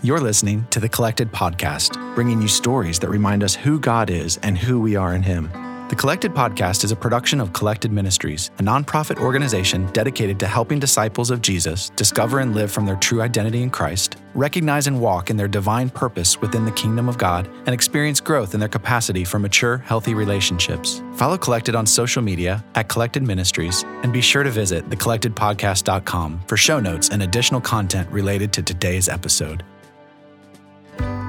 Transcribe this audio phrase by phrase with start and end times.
[0.00, 4.36] You're listening to the Collected Podcast, bringing you stories that remind us who God is
[4.44, 5.50] and who we are in Him.
[5.88, 10.78] The Collected Podcast is a production of Collected Ministries, a nonprofit organization dedicated to helping
[10.78, 15.30] disciples of Jesus discover and live from their true identity in Christ, recognize and walk
[15.30, 19.24] in their divine purpose within the kingdom of God, and experience growth in their capacity
[19.24, 21.02] for mature, healthy relationships.
[21.14, 26.56] Follow Collected on social media at Collected Ministries, and be sure to visit thecollectedpodcast.com for
[26.56, 29.64] show notes and additional content related to today's episode.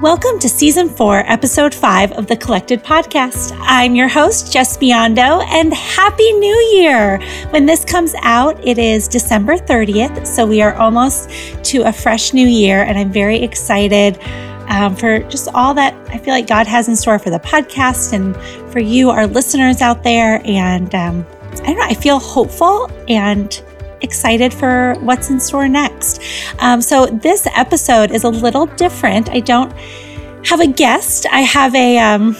[0.00, 3.54] Welcome to Season 4, Episode 5 of the Collected Podcast.
[3.60, 7.20] I'm your host, Jes Biondo, and Happy New Year!
[7.50, 11.28] When this comes out, it is December 30th, so we are almost
[11.64, 14.18] to a fresh new year, and I'm very excited
[14.68, 18.14] um, for just all that I feel like God has in store for the podcast
[18.14, 18.34] and
[18.72, 20.40] for you, our listeners out there.
[20.46, 23.62] And um, I don't know, I feel hopeful and
[24.02, 26.20] excited for what's in store next.
[26.58, 29.28] Um, so, this episode is a little different.
[29.30, 29.72] I don't
[30.46, 31.98] have a guest, I have a.
[31.98, 32.36] Um,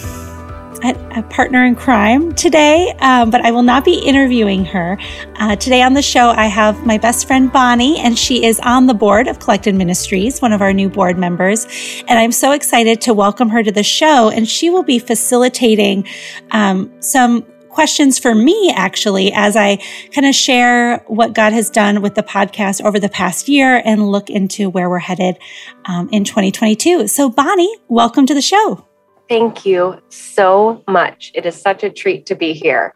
[0.83, 4.99] a, partner in crime today, um, but I will not be interviewing her.
[5.37, 8.87] Uh, today on the show, I have my best friend Bonnie, and she is on
[8.87, 11.67] the board of Collected Ministries, one of our new board members.
[12.09, 16.07] And I'm so excited to welcome her to the show, and she will be facilitating
[16.51, 17.45] um, some
[17.81, 19.77] questions for me actually as I
[20.13, 24.13] kind of share what God has done with the podcast over the past year and
[24.13, 25.39] look into where we're headed
[25.87, 27.09] um, in 2022.
[27.09, 28.87] So, Bonnie, welcome to the show.
[29.31, 31.33] Thank you so much.
[31.35, 32.95] It is such a treat to be here.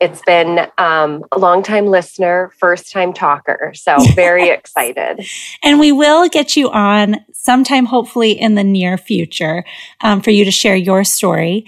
[0.00, 3.70] It's been um, a long time listener, first time talker.
[3.76, 5.24] So, very excited.
[5.62, 9.64] And we will get you on sometime, hopefully, in the near future
[10.00, 11.66] um, for you to share your story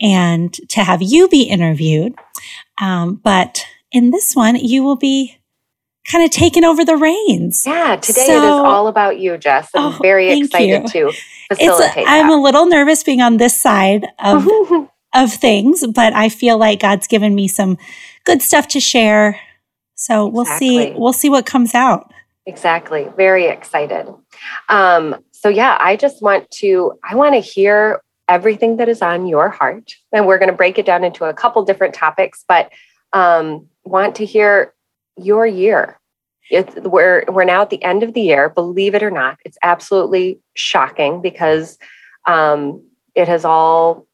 [0.00, 2.14] and to have you be interviewed.
[2.80, 5.38] Um, but in this one, you will be
[6.10, 7.66] kind of taking over the reins.
[7.66, 9.68] Yeah, today so, it is all about you, Jes.
[9.74, 11.10] I'm oh, very excited you.
[11.10, 11.18] to
[11.50, 12.06] facilitate.
[12.06, 14.46] A, I'm a little nervous being on this side of
[15.14, 17.78] of things, but I feel like God's given me some
[18.24, 19.40] good stuff to share.
[19.94, 20.92] So we'll see.
[20.92, 22.12] We'll see what comes out.
[22.46, 23.08] Exactly.
[23.16, 24.06] Very excited.
[24.68, 26.92] Um, so yeah, I just want to.
[27.04, 29.92] I want to hear everything that is on your heart.
[30.12, 32.70] And we're going to break it down into a couple different topics, but
[33.12, 34.74] um, want to hear
[35.16, 35.98] your year.
[36.50, 38.48] It's, we're we're now at the end of the year.
[38.48, 41.78] Believe it or not, it's absolutely shocking because
[42.24, 42.82] um,
[43.14, 44.07] it has all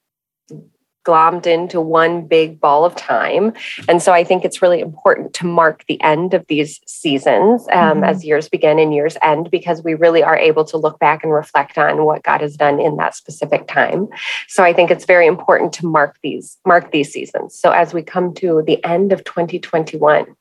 [1.05, 3.53] glommed into one big ball of time.
[3.89, 7.97] And so I think it's really important to mark the end of these seasons um,
[7.97, 8.05] mm-hmm.
[8.05, 11.33] as years begin and years end, because we really are able to look back and
[11.33, 14.09] reflect on what God has done in that specific time.
[14.49, 17.55] So I think it's very important to mark these, mark these seasons.
[17.55, 20.35] So as we come to the end of 2021,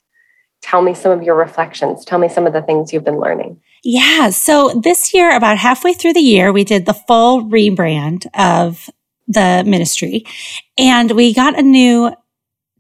[0.62, 2.06] tell me some of your reflections.
[2.06, 3.60] Tell me some of the things you've been learning.
[3.84, 4.30] Yeah.
[4.30, 8.90] So this year, about halfway through the year, we did the full rebrand of
[9.28, 10.26] the ministry.
[10.78, 12.14] And we got a new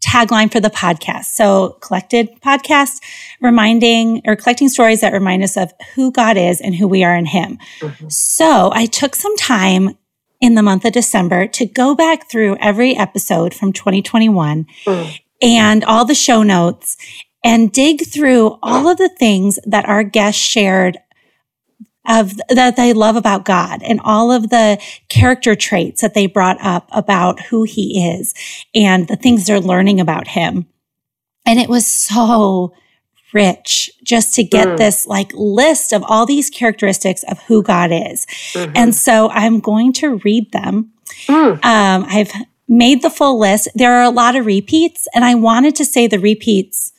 [0.03, 1.25] tagline for the podcast.
[1.25, 3.01] So collected podcast
[3.41, 7.15] reminding or collecting stories that remind us of who God is and who we are
[7.15, 7.57] in him.
[7.79, 8.09] Mm-hmm.
[8.09, 9.97] So I took some time
[10.41, 15.19] in the month of December to go back through every episode from 2021 mm.
[15.41, 16.97] and all the show notes
[17.45, 20.97] and dig through all of the things that our guests shared
[22.07, 26.57] of that they love about God and all of the character traits that they brought
[26.61, 28.33] up about who he is
[28.75, 30.67] and the things they're learning about him.
[31.45, 32.73] And it was so
[33.33, 34.77] rich just to get mm.
[34.77, 38.25] this like list of all these characteristics of who God is.
[38.53, 38.73] Mm-hmm.
[38.75, 40.91] And so I'm going to read them.
[41.27, 41.63] Mm.
[41.65, 42.31] Um, I've
[42.67, 43.69] made the full list.
[43.75, 46.91] There are a lot of repeats and I wanted to say the repeats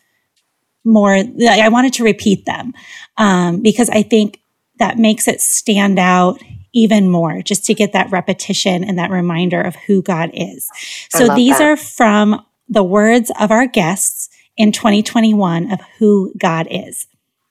[0.85, 1.15] more.
[1.15, 2.73] I wanted to repeat them
[3.17, 4.41] um, because I think
[4.79, 6.41] that makes it stand out
[6.73, 10.69] even more just to get that repetition and that reminder of who God is.
[11.09, 11.65] So these that.
[11.65, 17.07] are from the words of our guests in 2021 of who God is.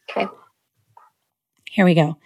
[0.09, 0.28] Okay.
[1.72, 2.17] Here we go.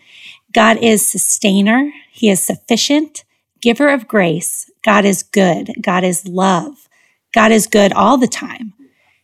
[0.54, 1.92] God is sustainer.
[2.12, 3.24] He is sufficient,
[3.62, 4.72] giver of grace.
[4.84, 5.72] God is good.
[5.82, 6.90] God is love.
[7.34, 8.74] God is good all the time.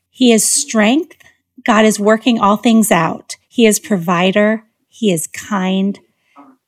[0.09, 1.17] He is strength.
[1.65, 3.37] God is working all things out.
[3.47, 4.63] He is provider.
[4.95, 5.99] He is kind.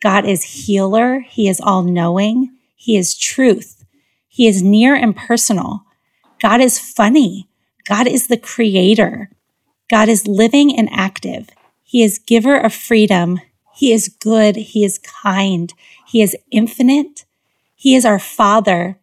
[0.01, 1.19] God is healer.
[1.19, 2.49] He is all knowing.
[2.75, 3.85] He is truth.
[4.27, 5.83] He is near and personal.
[6.41, 7.47] God is funny.
[7.87, 9.29] God is the creator.
[9.91, 11.51] God is living and active.
[11.83, 13.41] He is giver of freedom.
[13.75, 14.55] He is good.
[14.55, 15.71] He is kind.
[16.07, 17.25] He is infinite.
[17.75, 18.97] He is our father.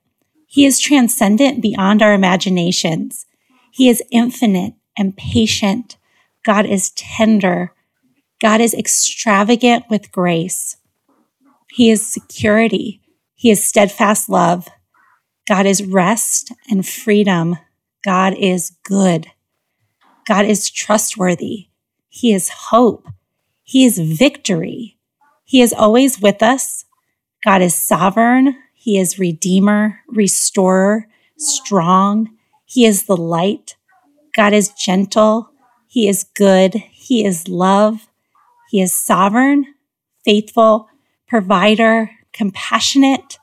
[0.48, 3.26] He is transcendent beyond our imaginations.
[3.70, 5.96] He is infinite and patient.
[6.44, 7.72] God is tender.
[8.43, 10.77] God is extravagant with grace.
[11.71, 13.00] He is security.
[13.37, 14.69] He is steadfast love.
[15.49, 17.56] God is rest and freedom.
[18.05, 19.29] God is good.
[20.27, 21.69] God is trustworthy.
[22.09, 23.06] He is hope.
[23.62, 24.99] He is victory.
[25.44, 26.85] He is always with us.
[27.44, 28.56] God is sovereign.
[28.75, 31.06] He is redeemer, restorer,
[31.39, 32.37] strong.
[32.65, 33.77] He is the light.
[34.35, 35.50] God is gentle.
[35.87, 36.75] He is good.
[36.91, 38.09] He is love.
[38.72, 39.66] He is sovereign,
[40.24, 40.88] faithful,
[41.28, 43.38] provider, compassionate,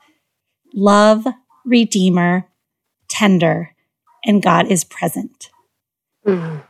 [0.74, 1.24] love,
[1.64, 2.48] redeemer,
[3.08, 3.76] tender,
[4.24, 5.50] and God is present.
[6.26, 6.64] Mm.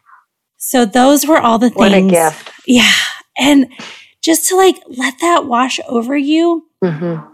[0.59, 1.79] So those were all the things.
[1.79, 2.51] What a gift.
[2.67, 2.93] Yeah.
[3.39, 3.73] And
[4.21, 7.27] just to like let that wash over you mm-hmm.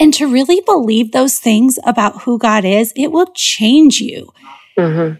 [0.00, 4.32] and to really believe those things about who God is, it will change you.
[4.76, 5.18] Mm-hmm.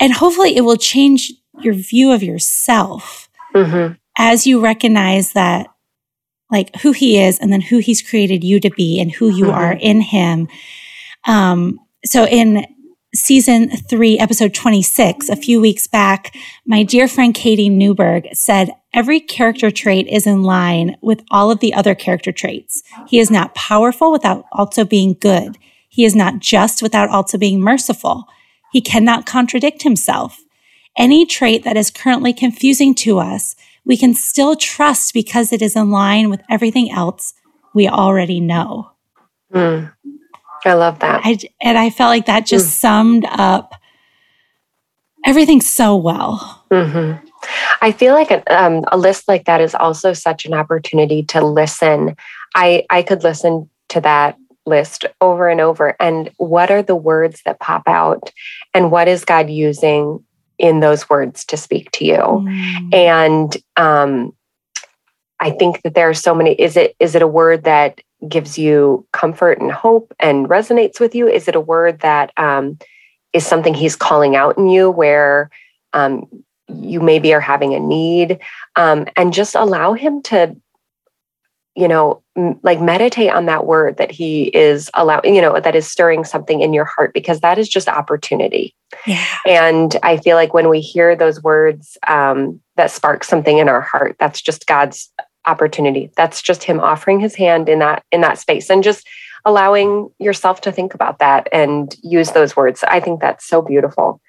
[0.00, 3.92] And hopefully it will change your view of yourself mm-hmm.
[4.18, 5.68] As you recognize that
[6.50, 9.44] like who he is and then who he's created you to be and who you
[9.44, 9.54] mm-hmm.
[9.54, 10.48] are in him.
[11.26, 12.66] Um, so in
[13.14, 16.34] season three, episode 26, a few weeks back,
[16.66, 21.60] my dear friend Katie Newberg said, every character trait is in line with all of
[21.60, 22.82] the other character traits.
[23.06, 25.56] He is not powerful without also being good.
[25.88, 28.24] He is not just without also being merciful.
[28.72, 30.42] He cannot contradict himself.
[30.96, 33.54] Any trait that is currently confusing to us,
[33.88, 37.34] we can still trust because it is in line with everything else
[37.74, 38.92] we already know.
[39.52, 39.92] Mm.
[40.64, 41.22] I love that.
[41.24, 42.80] I, and I felt like that just mm.
[42.80, 43.72] summed up
[45.24, 46.64] everything so well.
[46.70, 47.26] Mm-hmm.
[47.80, 51.44] I feel like a, um, a list like that is also such an opportunity to
[51.44, 52.16] listen.
[52.54, 54.36] I I could listen to that
[54.66, 55.96] list over and over.
[55.98, 58.32] And what are the words that pop out?
[58.74, 60.22] And what is God using
[60.58, 62.16] in those words to speak to you?
[62.16, 62.94] Mm.
[62.94, 64.32] And um,
[65.40, 66.52] I think that there are so many.
[66.52, 71.14] Is it is it a word that gives you comfort and hope and resonates with
[71.14, 71.28] you?
[71.28, 72.78] Is it a word that um,
[73.32, 75.50] is something He's calling out in you where
[75.92, 76.26] um,
[76.68, 78.38] you maybe are having a need?
[78.76, 80.56] Um, and just allow Him to
[81.78, 85.76] you know m- like meditate on that word that he is allowing you know that
[85.76, 88.74] is stirring something in your heart because that is just opportunity
[89.06, 89.24] yeah.
[89.46, 93.80] and i feel like when we hear those words um, that spark something in our
[93.80, 95.10] heart that's just god's
[95.46, 99.06] opportunity that's just him offering his hand in that in that space and just
[99.44, 104.20] allowing yourself to think about that and use those words i think that's so beautiful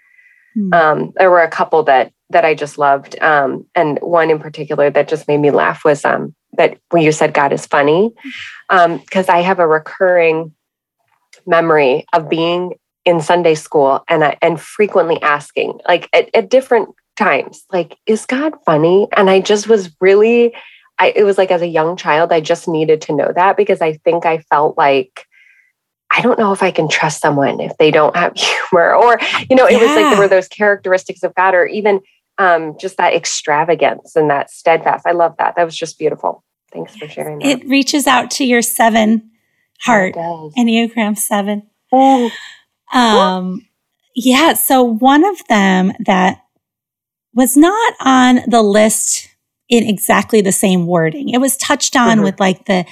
[0.55, 0.73] mm.
[0.73, 4.91] um, there were a couple that that i just loved um, and one in particular
[4.91, 8.11] that just made me laugh was um, that when you said God is funny,
[8.69, 10.53] because um, I have a recurring
[11.45, 12.75] memory of being
[13.05, 18.25] in Sunday school and I, and frequently asking, like at, at different times, like, is
[18.25, 19.07] God funny?
[19.15, 20.53] And I just was really,
[20.97, 23.81] I, it was like as a young child, I just needed to know that because
[23.81, 25.25] I think I felt like,
[26.11, 29.19] I don't know if I can trust someone if they don't have humor, or,
[29.49, 29.81] you know, it yeah.
[29.81, 32.01] was like there were those characteristics of God, or even
[32.39, 35.05] um, just that extravagance and that steadfast.
[35.05, 35.55] I love that.
[35.55, 36.43] That was just beautiful.
[36.71, 37.45] Thanks for sharing that.
[37.45, 39.29] It reaches out to your seven
[39.81, 41.69] heart, Enneagram seven.
[41.91, 42.31] Oh.
[42.93, 43.67] Um,
[44.15, 44.53] yeah.
[44.53, 46.43] So one of them that
[47.33, 49.29] was not on the list
[49.67, 51.29] in exactly the same wording.
[51.29, 52.23] It was touched on mm-hmm.
[52.23, 52.85] with like the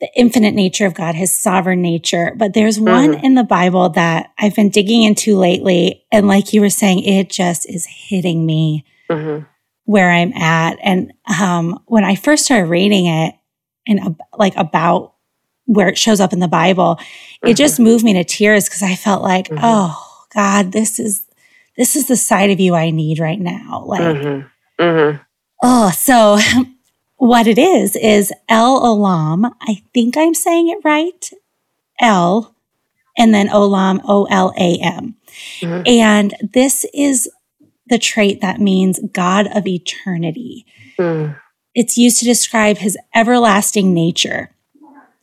[0.00, 2.32] the infinite nature of God, his sovereign nature.
[2.36, 3.24] But there's one mm-hmm.
[3.24, 6.04] in the Bible that I've been digging into lately.
[6.12, 9.44] And like you were saying, it just is hitting me mm-hmm.
[9.84, 10.78] where I'm at.
[10.82, 13.34] And um, when I first started reading it
[13.88, 15.14] and uh, like about
[15.64, 17.48] where it shows up in the Bible, mm-hmm.
[17.48, 17.84] it just mm-hmm.
[17.84, 21.26] moved me to tears because I felt like, oh God, this is
[21.76, 23.84] this is the side of you I need right now.
[23.86, 24.16] Like,
[25.62, 26.38] oh, so
[27.18, 29.52] what it is is El Olam.
[29.60, 31.30] I think I'm saying it right.
[32.00, 32.54] El
[33.18, 35.16] and then Olam, O L A M.
[35.60, 35.82] Mm-hmm.
[35.86, 37.28] And this is
[37.88, 40.64] the trait that means God of eternity.
[40.98, 41.38] Mm.
[41.74, 44.50] It's used to describe his everlasting nature.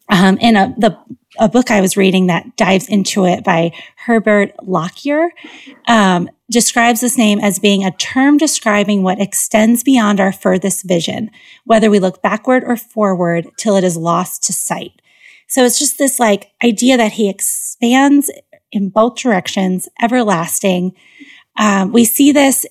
[0.09, 0.97] Um, in a, the
[1.39, 5.29] a book I was reading that dives into it by Herbert Lockyer
[5.87, 11.31] um, describes this name as being a term describing what extends beyond our furthest vision,
[11.65, 15.01] whether we look backward or forward till it is lost to sight.
[15.47, 18.31] So it's just this like idea that he expands
[18.71, 20.93] in both directions, everlasting.
[21.57, 22.65] Um, we see this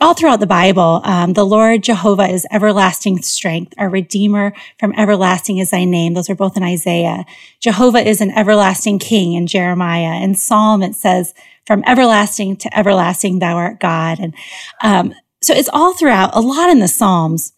[0.00, 3.74] all throughout the Bible, um, the Lord Jehovah is everlasting strength.
[3.78, 6.14] Our Redeemer from everlasting is thy name.
[6.14, 7.24] Those are both in Isaiah.
[7.60, 10.22] Jehovah is an everlasting king in Jeremiah.
[10.22, 11.34] In Psalm, it says,
[11.66, 14.18] from everlasting to everlasting, thou art God.
[14.20, 14.34] And
[14.82, 17.52] um, so it's all throughout, a lot in the Psalms.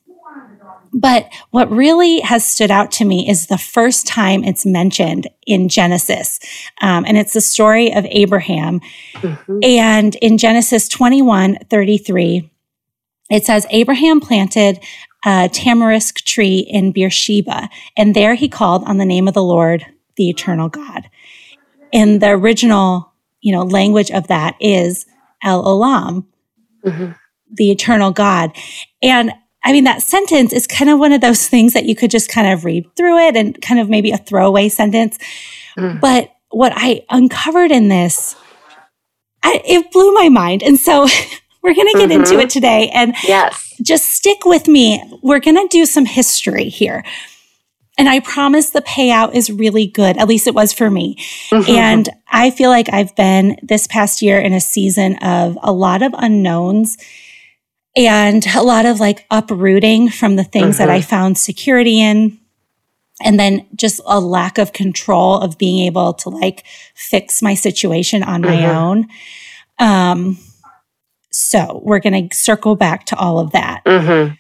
[0.92, 5.68] But what really has stood out to me is the first time it's mentioned in
[5.68, 6.40] Genesis.
[6.80, 8.80] Um, and it's the story of Abraham.
[9.14, 9.59] Mm-hmm.
[9.62, 12.50] And in Genesis 21 33,
[13.30, 14.80] it says, Abraham planted
[15.25, 19.85] a tamarisk tree in Beersheba, and there he called on the name of the Lord,
[20.16, 21.09] the eternal God.
[21.92, 25.06] In the original, you know, language of that is
[25.42, 26.25] El Olam,
[26.85, 27.12] mm-hmm.
[27.52, 28.52] the eternal God.
[29.02, 32.10] And I mean, that sentence is kind of one of those things that you could
[32.10, 35.18] just kind of read through it and kind of maybe a throwaway sentence.
[35.76, 36.00] Mm.
[36.00, 38.36] But what I uncovered in this,
[39.42, 40.62] I, it blew my mind.
[40.62, 41.06] And so
[41.62, 42.22] we're going to get mm-hmm.
[42.22, 42.90] into it today.
[42.94, 43.74] And yes.
[43.82, 45.02] just stick with me.
[45.22, 47.04] We're going to do some history here.
[47.98, 50.16] And I promise the payout is really good.
[50.16, 51.16] At least it was for me.
[51.50, 51.70] Mm-hmm.
[51.70, 56.02] And I feel like I've been this past year in a season of a lot
[56.02, 56.96] of unknowns
[57.97, 61.09] and a lot of like uprooting from the things that I mm-hmm.
[61.09, 62.38] found security in.
[63.23, 68.23] And then just a lack of control of being able to like fix my situation
[68.23, 68.76] on my mm-hmm.
[68.76, 69.09] own.
[69.78, 70.38] Um,
[71.30, 73.85] so we're going to circle back to all of that.
[73.85, 74.35] Mm-hmm.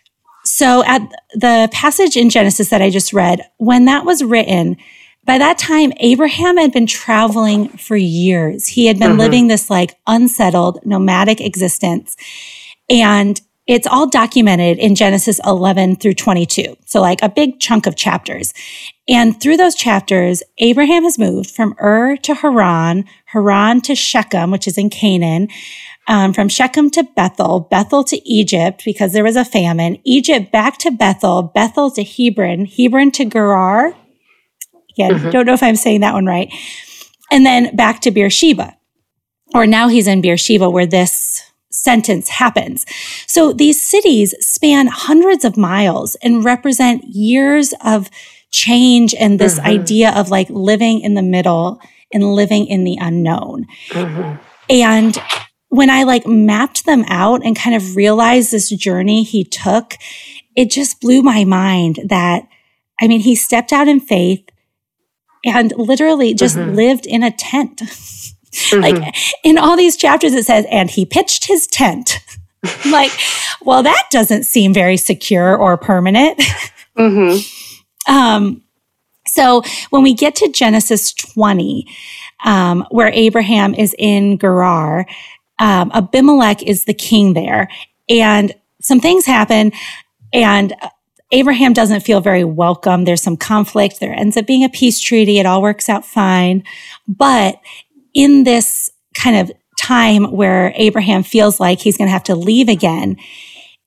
[0.44, 1.02] So at
[1.34, 4.76] the passage in Genesis that I just read, when that was written,
[5.24, 8.66] by that time, Abraham had been traveling for years.
[8.66, 12.16] He had been living this like unsettled nomadic existence.
[12.90, 16.76] And it's all documented in Genesis 11 through 22.
[16.86, 18.52] So like a big chunk of chapters.
[19.08, 24.66] And through those chapters, Abraham has moved from Ur to Haran, Haran to Shechem, which
[24.66, 25.46] is in Canaan,
[26.08, 30.78] um, from Shechem to Bethel, Bethel to Egypt because there was a famine, Egypt back
[30.78, 33.94] to Bethel, Bethel to Hebron, Hebron to Gerar.
[34.90, 35.30] Again, mm-hmm.
[35.30, 36.52] don't know if I'm saying that one right.
[37.30, 38.76] And then back to Beersheba.
[39.54, 42.84] Or now he's in Beersheba where this sentence happens.
[43.26, 48.10] So these cities span hundreds of miles and represent years of
[48.50, 49.68] change and this mm-hmm.
[49.68, 51.80] idea of like living in the middle
[52.12, 53.66] and living in the unknown.
[53.90, 54.42] Mm-hmm.
[54.68, 55.16] And
[55.68, 59.94] when I like mapped them out and kind of realized this journey he took,
[60.56, 62.48] it just blew my mind that,
[63.00, 64.44] I mean, he stepped out in faith
[65.44, 66.74] and literally just mm-hmm.
[66.74, 67.82] lived in a tent.
[68.52, 68.80] Mm-hmm.
[68.80, 72.18] Like in all these chapters, it says, and he pitched his tent.
[72.90, 73.12] like,
[73.62, 76.40] well, that doesn't seem very secure or permanent.
[76.98, 78.12] Mm-hmm.
[78.12, 78.62] um,
[79.26, 81.86] so when we get to Genesis 20,
[82.44, 85.06] um, where Abraham is in Gerar,
[85.60, 87.68] um, Abimelech is the king there.
[88.08, 88.52] And
[88.82, 89.72] some things happen,
[90.32, 90.74] and
[91.32, 93.04] Abraham doesn't feel very welcome.
[93.04, 94.00] There's some conflict.
[94.00, 95.38] There ends up being a peace treaty.
[95.38, 96.64] It all works out fine.
[97.06, 97.60] But
[98.14, 102.68] in this kind of time where Abraham feels like he's going to have to leave
[102.68, 103.16] again,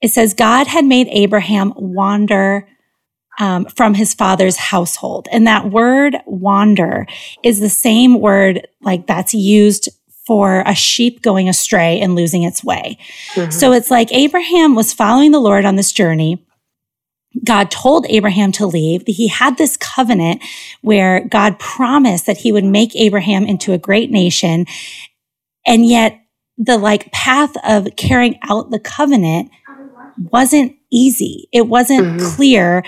[0.02, 2.68] it says God had made Abraham wander
[3.40, 5.28] um, from his father's household.
[5.32, 7.08] And that word wander
[7.44, 9.90] is the same word like that's used
[10.26, 12.98] for a sheep going astray and losing its way.
[13.34, 13.52] Mm-hmm.
[13.52, 16.46] So it's like Abraham was following the Lord on this journey.
[17.44, 19.04] God told Abraham to leave.
[19.08, 20.44] He had this covenant
[20.82, 24.66] where God promised that he would make Abraham into a great nation.
[25.66, 26.20] And yet
[26.58, 29.50] the like path of carrying out the covenant
[30.18, 31.48] wasn't easy.
[31.52, 32.36] It wasn't mm-hmm.
[32.36, 32.84] clear.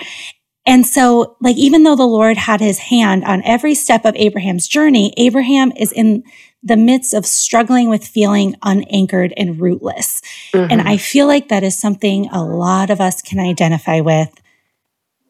[0.64, 4.66] And so, like, even though the Lord had his hand on every step of Abraham's
[4.66, 6.24] journey, Abraham is in
[6.66, 10.20] the midst of struggling with feeling unanchored and rootless.
[10.52, 10.72] Mm-hmm.
[10.72, 14.30] And I feel like that is something a lot of us can identify with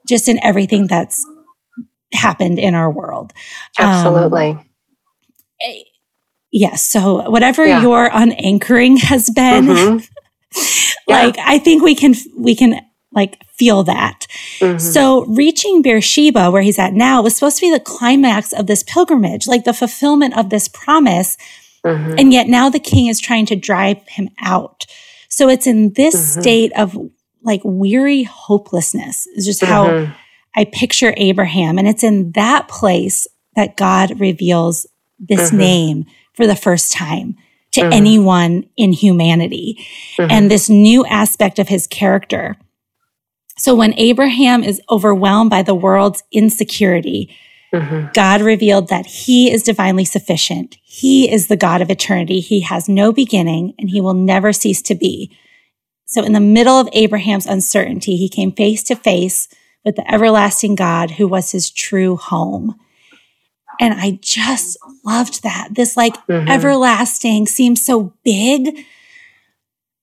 [0.09, 1.27] just in everything that's
[2.15, 3.35] happened in our world.
[3.79, 4.51] Absolutely.
[4.53, 4.65] Um,
[5.61, 5.83] eh,
[6.51, 6.83] yes.
[6.83, 7.83] So whatever yeah.
[7.83, 10.61] your unanchoring has been, mm-hmm.
[11.07, 11.37] like.
[11.39, 12.81] I think we can we can
[13.17, 14.27] like feel that.
[14.61, 14.79] Mm-hmm.
[14.79, 18.83] So reaching Beersheba, where he's at now, was supposed to be the climax of this
[18.83, 21.37] pilgrimage, like the fulfillment of this promise.
[21.85, 22.15] Mm-hmm.
[22.19, 24.85] And yet now the king is trying to drive him out.
[25.29, 26.41] So it's in this mm-hmm.
[26.41, 26.97] state of
[27.43, 30.13] like weary hopelessness is just how mm-hmm.
[30.55, 31.79] I picture Abraham.
[31.79, 34.87] And it's in that place that God reveals
[35.19, 35.59] this mm-hmm.
[35.59, 36.05] name
[36.35, 37.37] for the first time
[37.73, 37.93] to mm-hmm.
[37.93, 39.87] anyone in humanity
[40.19, 42.57] and this new aspect of his character.
[43.59, 47.35] So when Abraham is overwhelmed by the world's insecurity,
[47.73, 48.09] mm-hmm.
[48.13, 50.77] God revealed that he is divinely sufficient.
[50.83, 52.41] He is the God of eternity.
[52.41, 55.37] He has no beginning and he will never cease to be.
[56.05, 59.49] So in the middle of Abraham's uncertainty, he came face to face
[59.85, 62.79] with the everlasting God who was his true home.
[63.81, 65.69] And I just loved that.
[65.73, 66.49] This like mm-hmm.
[66.49, 68.85] everlasting seems so big,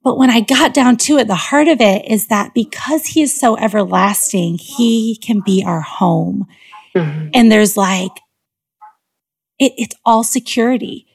[0.04, 3.22] But when I got down to it, the heart of it is that because he
[3.22, 6.46] is so everlasting, he can be our home.
[6.94, 7.30] Mm-hmm.
[7.34, 8.12] And there's like,
[9.60, 11.08] it, it's all security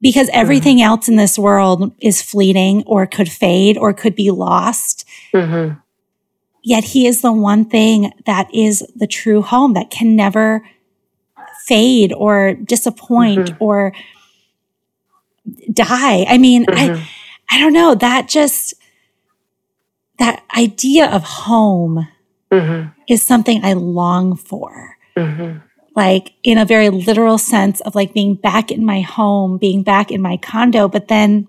[0.00, 0.40] because mm-hmm.
[0.40, 0.86] everything mm-hmm.
[0.86, 5.06] else in this world is fleeting or could fade or could be lost.
[5.34, 5.78] Mm-hmm.
[6.62, 10.62] Yet he is the one thing that is the true home that can never
[11.66, 13.64] fade or disappoint mm-hmm.
[13.64, 13.92] or
[15.72, 16.24] die.
[16.24, 17.02] I mean, I, mm-hmm.
[17.50, 17.94] I don't know.
[17.94, 18.74] That just,
[20.18, 22.08] that idea of home
[22.50, 22.88] mm-hmm.
[23.08, 24.96] is something I long for
[25.96, 30.10] like in a very literal sense of like being back in my home, being back
[30.10, 31.48] in my condo, but then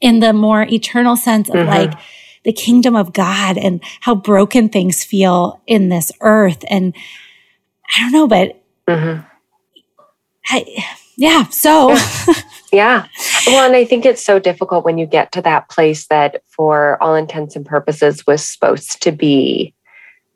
[0.00, 1.68] in the more eternal sense of mm-hmm.
[1.68, 1.92] like
[2.44, 6.64] the kingdom of God and how broken things feel in this earth.
[6.68, 6.94] And
[7.94, 9.20] I don't know, but mm-hmm.
[10.46, 10.84] I,
[11.20, 11.94] yeah, so.
[12.72, 13.06] yeah.
[13.46, 16.96] Well, and I think it's so difficult when you get to that place that, for
[17.02, 19.74] all intents and purposes, was supposed to be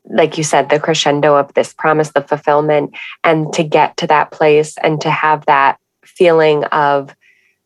[0.06, 4.30] like you said, the crescendo of this promise, the fulfillment, and to get to that
[4.30, 7.16] place and to have that feeling of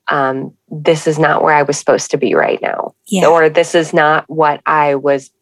[0.06, 3.26] um, this is not where I was supposed to be right now, yeah.
[3.26, 5.32] or this is not what I was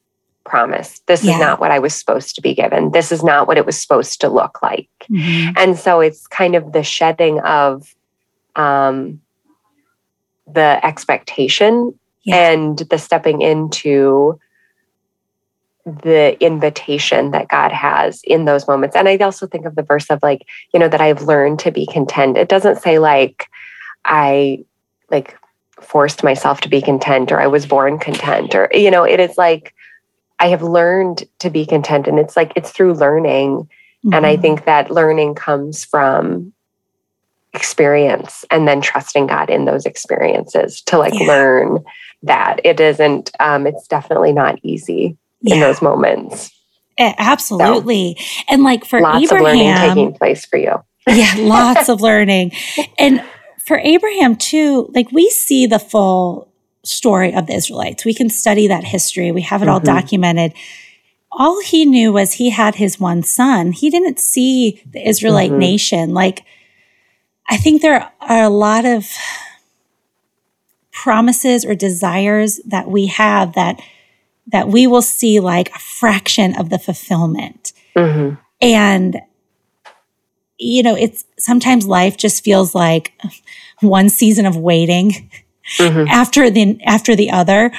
[0.46, 1.06] promised.
[1.06, 1.34] This yeah.
[1.34, 2.92] is not what I was supposed to be given.
[2.92, 4.88] This is not what it was supposed to look like.
[5.10, 5.52] Mm-hmm.
[5.56, 7.94] And so it's kind of the shedding of
[8.54, 9.20] um,
[10.46, 11.98] the expectation
[12.28, 14.40] and the stepping into
[15.84, 18.96] the invitation that God has in those moments.
[18.96, 21.70] And I also think of the verse of like, you know, that I've learned to
[21.70, 22.36] be content.
[22.36, 23.46] It doesn't say like
[24.04, 24.64] I
[25.10, 25.38] like
[25.80, 29.38] forced myself to be content or I was born content or, you know, it is
[29.38, 29.72] like
[30.38, 32.06] I have learned to be content.
[32.06, 33.60] And it's like it's through learning.
[33.60, 34.14] Mm-hmm.
[34.14, 34.42] And I mm-hmm.
[34.42, 36.52] think that learning comes from
[37.54, 41.26] experience and then trusting God in those experiences to like yeah.
[41.26, 41.84] learn
[42.22, 45.54] that it isn't um it's definitely not easy yeah.
[45.54, 46.50] in those moments.
[46.98, 48.16] Absolutely.
[48.18, 50.82] So, and like for lots Abraham, of learning taking place for you.
[51.08, 52.52] yeah, lots of learning.
[52.98, 53.22] And
[53.66, 56.48] for Abraham too, like we see the full
[56.86, 58.04] story of the Israelites.
[58.04, 59.32] We can study that history.
[59.32, 59.96] We have it all mm-hmm.
[59.96, 60.54] documented.
[61.30, 63.72] All he knew was he had his one son.
[63.72, 65.58] He didn't see the Israelite mm-hmm.
[65.58, 66.14] nation.
[66.14, 66.44] Like,
[67.48, 69.08] I think there are a lot of
[70.92, 73.80] promises or desires that we have that
[74.48, 77.72] that we will see like a fraction of the fulfillment.
[77.96, 78.36] Mm-hmm.
[78.60, 79.20] And,
[80.58, 83.12] you know, it's sometimes life just feels like
[83.80, 85.30] one season of waiting
[85.78, 86.08] mm-hmm.
[86.08, 87.70] after the, after the other.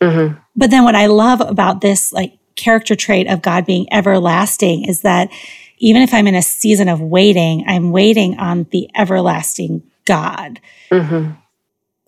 [0.00, 0.38] Mm-hmm.
[0.54, 5.02] But then what I love about this like character trait of God being everlasting is
[5.02, 5.30] that
[5.78, 11.32] even if I'm in a season of waiting, I'm waiting on the everlasting God mm-hmm.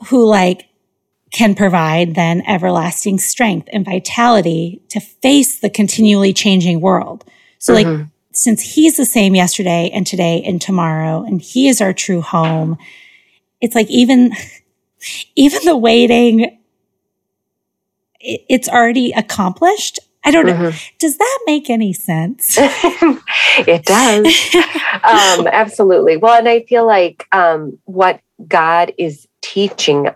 [0.07, 0.69] who like
[1.31, 7.25] can provide then everlasting strength and vitality to face the continually changing world.
[7.59, 8.01] So mm-hmm.
[8.01, 12.23] like, since he's the same yesterday and today and tomorrow, and he is our true
[12.23, 12.79] home,
[13.61, 14.33] it's like even,
[15.37, 16.59] even the waiting,
[18.21, 19.99] it's already accomplished.
[20.25, 20.63] I don't mm-hmm.
[20.65, 20.73] know.
[20.99, 22.57] Does that make any sense?
[22.59, 24.27] it does.
[25.41, 26.17] um, absolutely.
[26.17, 30.09] Well, and I feel like um, what God is teaching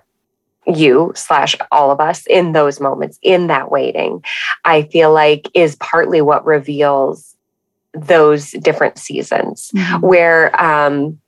[0.67, 4.23] you slash all of us in those moments in that waiting
[4.65, 7.35] i feel like is partly what reveals
[7.95, 10.07] those different seasons mm-hmm.
[10.07, 11.19] where um,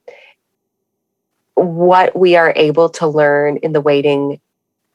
[1.55, 4.41] what we are able to learn in the waiting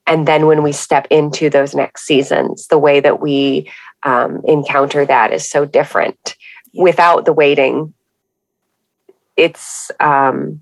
[0.06, 3.70] and then when we step into those next seasons the way that we
[4.04, 6.36] um, encounter that is so different.
[6.72, 6.84] Yeah.
[6.84, 7.94] without the waiting
[9.40, 10.62] it's um,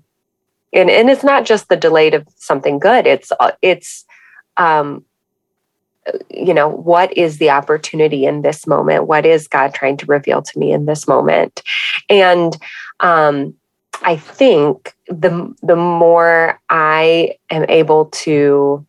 [0.72, 3.06] and and it's not just the delayed of something good.
[3.06, 4.04] It's uh, it's
[4.56, 5.04] um
[6.30, 9.06] you know what is the opportunity in this moment?
[9.06, 11.62] What is god trying to reveal to me in this moment?
[12.08, 12.56] And
[13.00, 13.54] um
[14.02, 18.84] i think the the more i am able to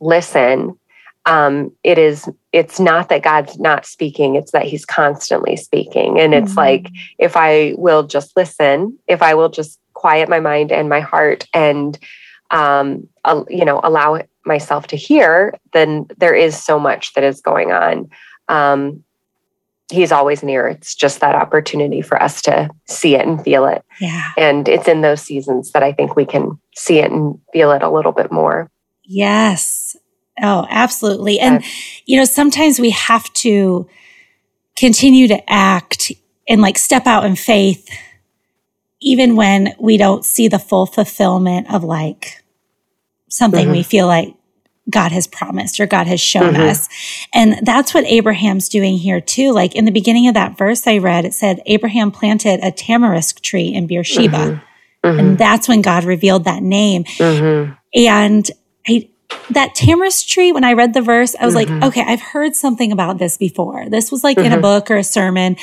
[0.00, 0.78] listen
[1.26, 6.34] um it is it's not that god's not speaking it's that he's constantly speaking and
[6.34, 6.58] it's mm-hmm.
[6.60, 11.00] like if i will just listen if i will just quiet my mind and my
[11.00, 11.98] heart and
[12.50, 17.40] um, uh, you know allow myself to hear then there is so much that is
[17.40, 18.08] going on
[18.48, 19.04] um,
[19.90, 20.68] he's always near.
[20.68, 23.84] It's just that opportunity for us to see it and feel it.
[24.00, 24.32] Yeah.
[24.36, 27.82] And it's in those seasons that i think we can see it and feel it
[27.82, 28.70] a little bit more.
[29.04, 29.96] Yes.
[30.40, 31.40] Oh absolutely.
[31.40, 31.64] And
[32.06, 33.88] you know sometimes we have to
[34.76, 36.12] continue to act
[36.48, 37.88] and like step out in faith
[39.00, 42.42] even when we don't see the full fulfillment of like
[43.28, 43.72] something mm-hmm.
[43.72, 44.34] we feel like
[44.90, 46.62] God has promised or God has shown mm-hmm.
[46.62, 46.88] us.
[47.34, 49.52] And that's what Abraham's doing here too.
[49.52, 53.40] Like in the beginning of that verse I read, it said Abraham planted a tamarisk
[53.40, 54.36] tree in Beersheba.
[54.36, 55.06] Mm-hmm.
[55.06, 55.18] Mm-hmm.
[55.18, 57.04] And that's when God revealed that name.
[57.04, 57.72] Mm-hmm.
[57.94, 58.50] And
[58.88, 59.08] I,
[59.50, 61.84] that tamarisk tree, when I read the verse, I was like, mm-hmm.
[61.84, 63.88] okay, I've heard something about this before.
[63.90, 64.62] This was like in a mm-hmm.
[64.62, 65.56] book or a sermon.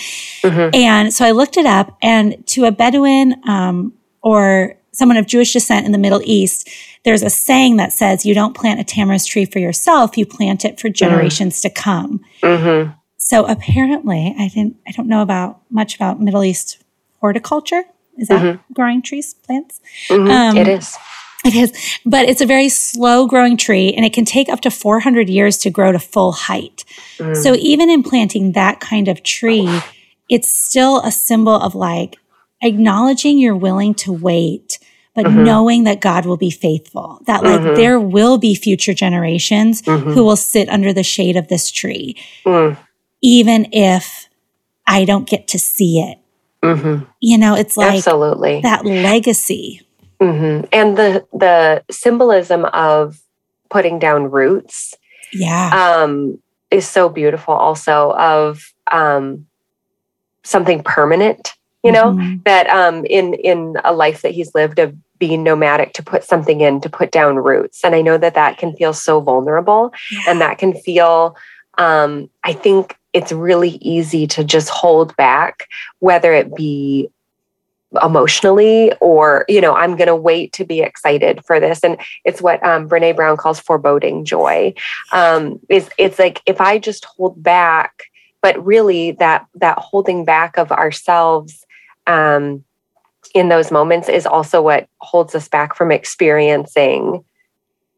[0.74, 5.54] And so I looked it up and to a Bedouin, um, or someone of Jewish
[5.54, 6.70] descent in the Middle East,
[7.04, 10.66] there's a saying that says, you don't plant a tamarisk tree for yourself, you plant
[10.66, 11.62] it for generations mm.
[11.64, 12.22] to come.
[12.42, 12.92] Mm-hmm.
[13.18, 16.84] So apparently, I didn't, I don't know about much about Middle East
[17.20, 17.84] horticulture.
[18.18, 18.74] Is that mm-hmm.
[18.74, 19.82] growing trees, plants?
[20.10, 20.30] Mm-hmm.
[20.30, 20.98] Um, it is.
[21.46, 24.72] It is, but it's a very slow growing tree and it can take up to
[24.72, 26.86] 400 years to grow to full height.
[27.20, 27.36] Mm.
[27.36, 29.82] So even in planting that kind of tree,
[30.28, 32.18] it's still a symbol of like
[32.64, 34.80] acknowledging you're willing to wait
[35.16, 35.44] but mm-hmm.
[35.44, 37.76] knowing that God will be faithful, that like mm-hmm.
[37.76, 40.12] there will be future generations mm-hmm.
[40.12, 42.78] who will sit under the shade of this tree, mm.
[43.22, 44.28] even if
[44.86, 46.20] I don't get to see it.
[46.62, 47.06] Mm-hmm.
[47.22, 49.82] You know, it's like absolutely that legacy.
[50.20, 50.66] Mm-hmm.
[50.74, 53.22] And the the symbolism of
[53.70, 54.96] putting down roots,
[55.32, 57.54] yeah, um, is so beautiful.
[57.54, 59.48] Also, of um,
[60.44, 61.55] something permanent
[61.86, 62.38] you know mm-hmm.
[62.44, 66.60] that um in in a life that he's lived of being nomadic to put something
[66.60, 70.22] in to put down roots and i know that that can feel so vulnerable yeah.
[70.28, 71.36] and that can feel
[71.78, 75.70] um, i think it's really easy to just hold back
[76.00, 77.10] whether it be
[78.04, 82.42] emotionally or you know i'm going to wait to be excited for this and it's
[82.42, 84.74] what um, brene brown calls foreboding joy
[85.14, 88.06] um, is it's like if i just hold back
[88.42, 91.65] but really that that holding back of ourselves
[92.08, 92.64] um,
[93.34, 97.24] in those moments is also what holds us back from experiencing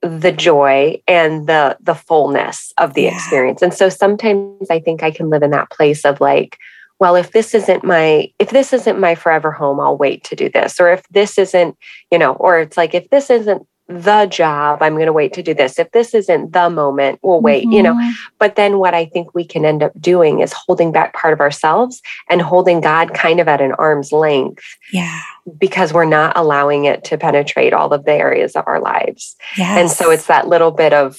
[0.02, 3.16] the joy and the the fullness of the yeah.
[3.16, 6.58] experience and so sometimes i think i can live in that place of like
[7.00, 10.50] well if this isn't my if this isn't my forever home i'll wait to do
[10.50, 11.76] this or if this isn't
[12.12, 15.42] you know or it's like if this isn't the job i'm going to wait to
[15.42, 17.72] do this if this isn't the moment we'll wait mm-hmm.
[17.72, 18.12] you know mm-hmm.
[18.38, 21.40] but then what i think we can end up doing is holding back part of
[21.40, 25.22] ourselves and holding god kind of at an arm's length yeah
[25.58, 29.78] because we're not allowing it to penetrate all of the areas of our lives yes.
[29.78, 31.18] and so it's that little bit of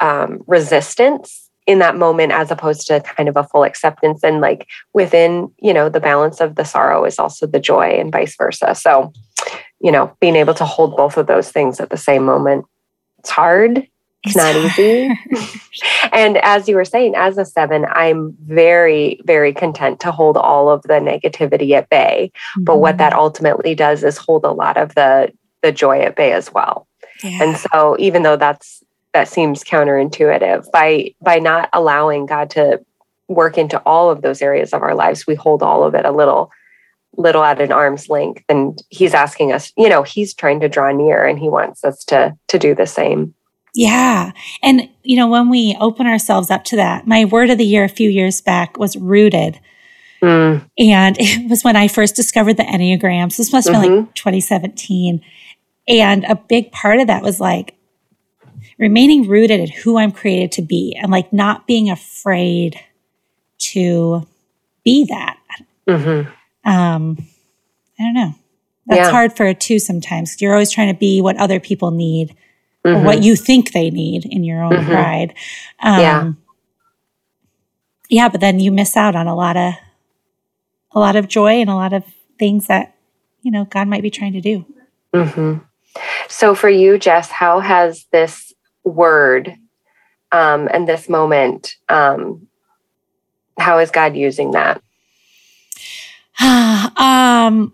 [0.00, 4.66] um, resistance in that moment as opposed to kind of a full acceptance and like
[4.92, 8.74] within you know the balance of the sorrow is also the joy and vice versa
[8.74, 9.12] so
[9.80, 12.66] you know, being able to hold both of those things at the same moment.
[13.18, 13.86] It's hard.
[14.24, 15.10] It's, not easy.
[16.12, 20.68] and as you were saying, as a seven, I'm very, very content to hold all
[20.68, 22.30] of the negativity at bay.
[22.34, 22.64] Mm-hmm.
[22.64, 23.20] But what that mm-hmm.
[23.20, 26.86] ultimately does is hold a lot of the the joy at bay as well.
[27.22, 27.42] Yeah.
[27.42, 32.84] And so even though that's that seems counterintuitive, by by not allowing God to
[33.28, 36.12] work into all of those areas of our lives, we hold all of it a
[36.12, 36.50] little
[37.16, 40.92] little at an arm's length and he's asking us you know he's trying to draw
[40.92, 43.34] near and he wants us to to do the same
[43.74, 47.64] yeah and you know when we open ourselves up to that my word of the
[47.64, 49.58] year a few years back was rooted
[50.22, 50.64] mm.
[50.78, 53.82] and it was when i first discovered the enneagrams this must have mm-hmm.
[53.82, 54.12] been like mm-hmm.
[54.14, 55.20] 2017
[55.88, 57.76] and a big part of that was like
[58.78, 62.78] remaining rooted in who i'm created to be and like not being afraid
[63.58, 64.26] to
[64.84, 65.38] be that
[65.88, 66.30] mm-hmm
[66.64, 67.18] um,
[67.98, 68.34] I don't know.
[68.86, 69.10] That's yeah.
[69.10, 70.40] hard for a two sometimes.
[70.40, 72.34] You're always trying to be what other people need
[72.84, 72.96] mm-hmm.
[72.96, 73.24] or what mm-hmm.
[73.24, 74.90] you think they need in your own mm-hmm.
[74.90, 75.34] pride.
[75.80, 76.32] Um, yeah.
[78.08, 79.74] Yeah, but then you miss out on a lot of
[80.92, 82.04] a lot of joy and a lot of
[82.40, 82.96] things that
[83.42, 84.66] you know God might be trying to do.
[85.14, 85.58] Mm-hmm.
[86.28, 89.56] So for you, Jes, how has this word
[90.32, 92.48] um, and this moment, um,
[93.58, 94.82] how is God using that?
[96.96, 97.72] um,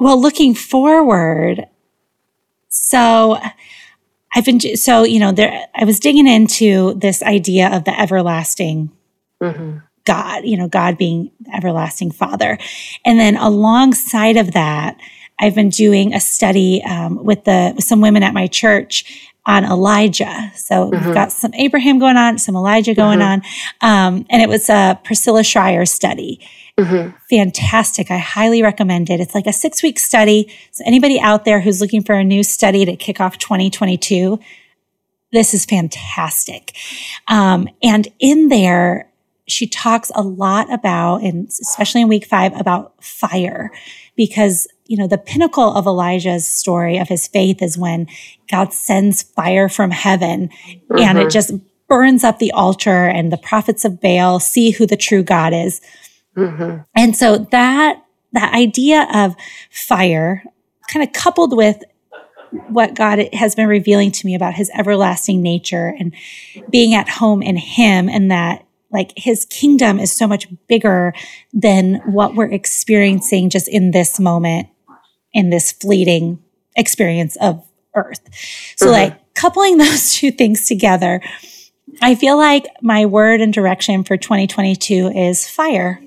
[0.00, 1.66] well, looking forward,
[2.68, 3.38] so
[4.34, 5.66] I've been so you know there.
[5.74, 8.90] I was digging into this idea of the everlasting
[9.42, 9.78] mm-hmm.
[10.04, 10.44] God.
[10.44, 12.58] You know, God being the everlasting Father,
[13.04, 14.96] and then alongside of that,
[15.38, 19.64] I've been doing a study um, with the with some women at my church on
[19.64, 20.52] Elijah.
[20.54, 21.06] So mm-hmm.
[21.06, 23.42] we've got some Abraham going on, some Elijah going mm-hmm.
[23.82, 26.40] on, um, and it was a Priscilla Shirer study.
[26.78, 27.16] Mm-hmm.
[27.28, 28.10] Fantastic.
[28.10, 29.18] I highly recommend it.
[29.18, 30.52] It's like a six week study.
[30.70, 34.38] So, anybody out there who's looking for a new study to kick off 2022,
[35.32, 36.76] this is fantastic.
[37.26, 39.10] Um, and in there,
[39.48, 43.72] she talks a lot about, and especially in week five, about fire,
[44.14, 48.06] because, you know, the pinnacle of Elijah's story of his faith is when
[48.50, 50.98] God sends fire from heaven mm-hmm.
[50.98, 51.30] and it mm-hmm.
[51.30, 51.52] just
[51.88, 55.80] burns up the altar and the prophets of Baal see who the true God is.
[56.38, 56.82] Mm-hmm.
[56.94, 59.34] And so that, that idea of
[59.70, 60.44] fire
[60.90, 61.82] kind of coupled with
[62.68, 66.14] what God has been revealing to me about his everlasting nature and
[66.70, 71.12] being at home in him and that like his kingdom is so much bigger
[71.52, 74.68] than what we're experiencing just in this moment,
[75.32, 76.42] in this fleeting
[76.76, 78.20] experience of earth.
[78.76, 78.92] So, mm-hmm.
[78.92, 81.20] like coupling those two things together,
[82.00, 86.00] I feel like my word and direction for 2022 is fire.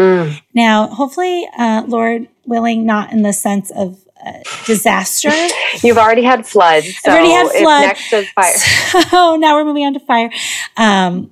[0.00, 0.40] Mm.
[0.54, 4.32] Now, hopefully, uh, Lord willing, not in the sense of uh,
[4.64, 5.30] disaster.
[5.82, 6.96] You've already had floods.
[7.00, 7.86] So I've already had floods.
[7.86, 9.04] Next is fire.
[9.10, 10.30] So now we're moving on to fire.
[10.78, 11.30] Um,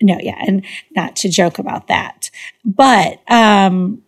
[0.00, 0.64] no, yeah, and
[0.96, 2.30] not to joke about that,
[2.64, 4.02] but um,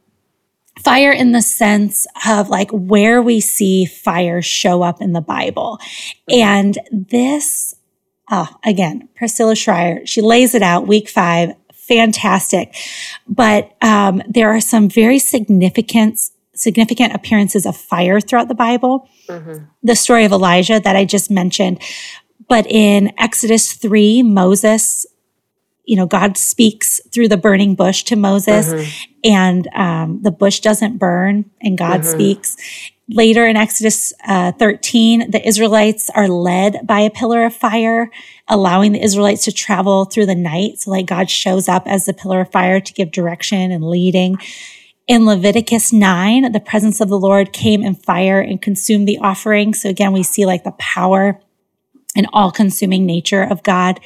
[0.83, 5.78] fire in the sense of like where we see fire show up in the Bible,
[6.28, 7.76] and this.
[8.30, 11.52] Oh, again, Priscilla Shirer, she lays it out week five,
[11.88, 12.74] fantastic.
[13.28, 16.20] But um, there are some very significant
[16.56, 19.08] significant appearances of fire throughout the Bible.
[19.28, 19.64] Mm-hmm.
[19.82, 21.82] The story of Elijah that I just mentioned.
[22.48, 25.04] But in Exodus 3, Moses
[25.84, 29.10] you know, God speaks through the burning bush to Moses, mm-hmm.
[29.24, 32.10] and um, the bush doesn't burn, and God mm-hmm.
[32.10, 32.56] speaks.
[33.08, 38.10] Later in Exodus uh, 13, the Israelites are led by a pillar of fire,
[38.48, 40.78] allowing the Israelites to travel through the night.
[40.78, 44.37] So, like, God shows up as the pillar of fire to give direction and leading.
[45.07, 49.74] In Leviticus 9, the presence of the Lord came in fire and consumed the offering.
[49.74, 51.40] So, again, we see like the power
[52.16, 54.00] and all consuming nature of God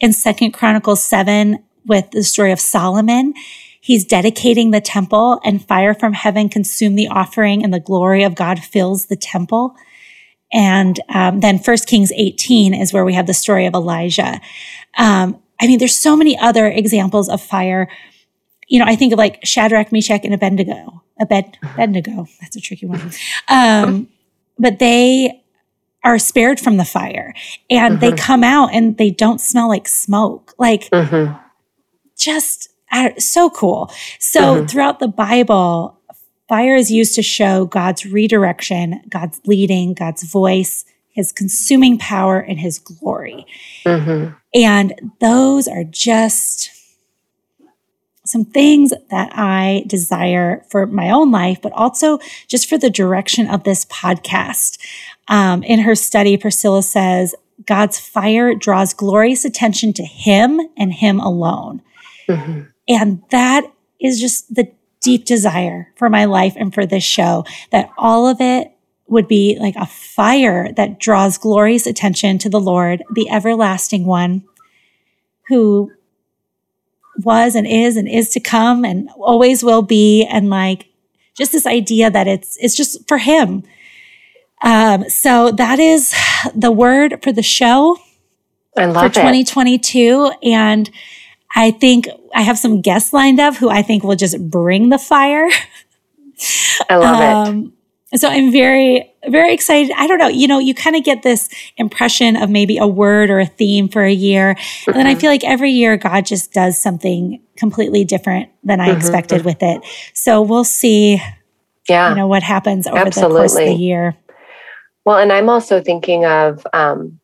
[0.00, 3.34] in Second Chronicles 7 with the story of Solomon.
[3.80, 8.34] He's dedicating the temple and fire from heaven consumed the offering and the glory of
[8.34, 9.74] God fills the temple.
[10.52, 14.40] And um, then First Kings 18 is where we have the story of Elijah.
[14.96, 17.88] Um, I mean, there's so many other examples of fire.
[18.66, 21.02] You know, I think of like Shadrach, Meshach, and Abednego.
[21.20, 22.26] Abed, Abednego.
[22.40, 23.10] That's a tricky one.
[23.48, 24.08] Um,
[24.58, 25.42] but they
[26.04, 27.34] are spared from the fire
[27.68, 28.00] and mm-hmm.
[28.00, 30.54] they come out and they don't smell like smoke.
[30.58, 31.34] Like mm-hmm.
[32.16, 33.90] just uh, so cool.
[34.18, 34.66] So mm-hmm.
[34.66, 35.97] throughout the Bible,
[36.48, 42.58] fire is used to show God's redirection, God's leading, God's voice, his consuming power and
[42.58, 43.46] his glory.
[43.84, 44.34] Mm-hmm.
[44.54, 46.70] And those are just
[48.24, 53.48] some things that I desire for my own life, but also just for the direction
[53.48, 54.78] of this podcast.
[55.28, 57.34] Um, in her study, Priscilla says,
[57.66, 61.82] God's fire draws glorious attention to him and him alone.
[62.28, 62.62] Mm-hmm.
[62.88, 63.64] And that
[64.00, 68.40] is just the deep desire for my life and for this show that all of
[68.40, 68.72] it
[69.06, 74.44] would be like a fire that draws glorious attention to the Lord, the everlasting one
[75.48, 75.90] who
[77.24, 80.24] was and is and is to come and always will be.
[80.24, 80.88] And like
[81.34, 83.64] just this idea that it's, it's just for him.
[84.62, 86.14] Um, so that is
[86.54, 87.96] the word for the show
[88.76, 90.32] I love for 2022.
[90.42, 90.48] It.
[90.48, 90.90] And
[91.58, 94.98] I think I have some guests lined up who I think will just bring the
[94.98, 95.48] fire.
[96.88, 97.72] I love um,
[98.12, 98.20] it.
[98.20, 99.92] So I'm very, very excited.
[99.96, 103.28] I don't know, you know, you kind of get this impression of maybe a word
[103.28, 104.54] or a theme for a year.
[104.54, 104.90] Mm-hmm.
[104.90, 105.20] And then I mm-hmm.
[105.20, 108.98] feel like every year God just does something completely different than I mm-hmm.
[108.98, 109.84] expected with it.
[110.14, 111.20] So we'll see,
[111.88, 113.34] yeah, you know, what happens over Absolutely.
[113.34, 114.16] the course of the year.
[115.04, 117.18] Well, and I'm also thinking of, um,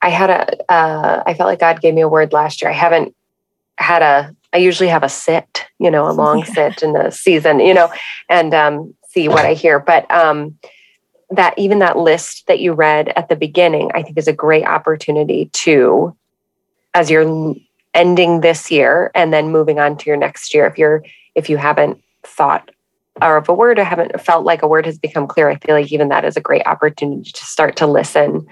[0.00, 2.70] I had a, uh, I felt like God gave me a word last year.
[2.70, 3.14] I haven't
[3.80, 7.60] had a, I usually have a sit, you know, a long sit in the season,
[7.60, 7.92] you know,
[8.28, 9.78] and um, see what I hear.
[9.80, 10.58] But um,
[11.30, 14.64] that even that list that you read at the beginning, I think is a great
[14.64, 16.16] opportunity to,
[16.94, 17.54] as you're
[17.94, 21.56] ending this year and then moving on to your next year, if you're if you
[21.56, 22.70] haven't thought
[23.22, 25.74] or if a word or haven't felt like a word has become clear, I feel
[25.74, 28.46] like even that is a great opportunity to start to listen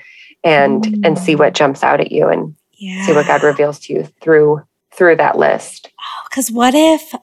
[0.44, 1.06] and mm.
[1.06, 3.04] and see what jumps out at you and yeah.
[3.06, 4.62] see what God reveals to you through
[4.98, 5.90] through that list.
[5.98, 7.14] Oh, because what if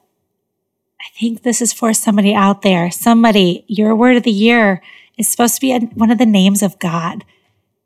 [1.05, 2.89] I think this is for somebody out there.
[2.89, 4.81] Somebody, your word of the year
[5.17, 7.23] is supposed to be a, one of the names of God.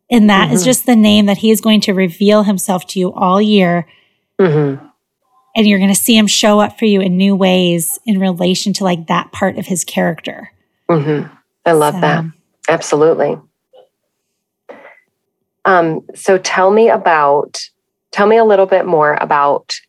[0.09, 0.55] And that mm-hmm.
[0.55, 3.87] is just the name that he is going to reveal himself to you all year.
[4.39, 4.83] Mm-hmm.
[5.55, 8.73] And you're going to see him show up for you in new ways in relation
[8.73, 10.51] to like that part of his character.
[10.89, 11.31] Mm-hmm.
[11.65, 12.01] I love so.
[12.01, 12.25] that.
[12.69, 13.37] Absolutely.
[15.65, 17.69] Um, so tell me about,
[18.11, 19.79] tell me a little bit more about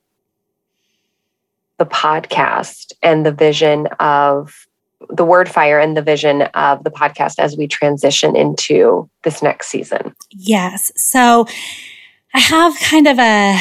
[1.78, 4.66] the podcast and the vision of
[5.08, 9.68] the word fire and the vision of the podcast as we transition into this next
[9.68, 10.14] season?
[10.30, 10.92] Yes.
[10.94, 11.46] So
[12.34, 13.56] I have kind of a,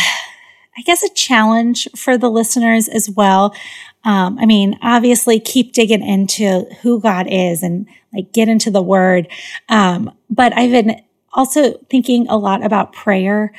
[0.77, 3.55] I guess, a challenge for the listeners as well.
[4.03, 8.81] Um, I mean, obviously, keep digging into who God is and like get into the
[8.81, 9.27] word.
[9.69, 11.01] Um, but I've been
[11.33, 13.51] also thinking a lot about prayer.